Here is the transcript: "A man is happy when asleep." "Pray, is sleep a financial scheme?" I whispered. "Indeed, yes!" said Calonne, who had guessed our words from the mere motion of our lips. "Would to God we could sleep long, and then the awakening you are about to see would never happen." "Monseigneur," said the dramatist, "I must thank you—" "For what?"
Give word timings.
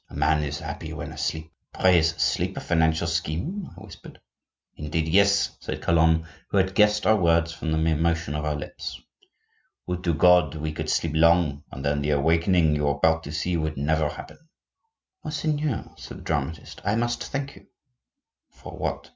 "A 0.09 0.15
man 0.15 0.41
is 0.41 0.57
happy 0.57 0.93
when 0.93 1.11
asleep." 1.11 1.53
"Pray, 1.73 1.99
is 1.99 2.09
sleep 2.09 2.57
a 2.57 2.59
financial 2.59 3.05
scheme?" 3.05 3.69
I 3.77 3.81
whispered. 3.83 4.19
"Indeed, 4.75 5.07
yes!" 5.07 5.55
said 5.59 5.83
Calonne, 5.83 6.25
who 6.47 6.57
had 6.57 6.73
guessed 6.73 7.05
our 7.05 7.15
words 7.15 7.51
from 7.53 7.71
the 7.71 7.77
mere 7.77 7.95
motion 7.95 8.33
of 8.33 8.43
our 8.43 8.55
lips. 8.55 8.99
"Would 9.85 10.03
to 10.05 10.15
God 10.15 10.55
we 10.55 10.71
could 10.71 10.89
sleep 10.89 11.11
long, 11.13 11.63
and 11.71 11.85
then 11.85 12.01
the 12.01 12.09
awakening 12.09 12.75
you 12.75 12.87
are 12.87 12.95
about 12.95 13.21
to 13.25 13.31
see 13.31 13.55
would 13.57 13.77
never 13.77 14.09
happen." 14.09 14.39
"Monseigneur," 15.23 15.91
said 15.97 16.17
the 16.17 16.23
dramatist, 16.23 16.81
"I 16.83 16.95
must 16.95 17.23
thank 17.25 17.55
you—" 17.55 17.67
"For 18.49 18.75
what?" 18.75 19.09